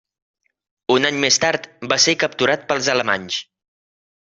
Un 0.93 1.05
any 1.09 1.19
més 1.25 1.37
tard, 1.43 1.69
va 1.93 1.99
ser 2.07 2.17
capturat 2.25 2.67
pels 2.73 2.91
alemanys. 2.97 3.41